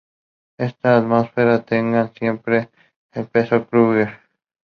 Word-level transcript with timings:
Esta 0.57 0.97
atmósfera 0.97 1.61
tensa 1.63 2.11
siempre 2.17 2.71
le 3.13 3.23
pesó 3.25 3.57
a 3.57 3.65
Krüger. 3.67 4.19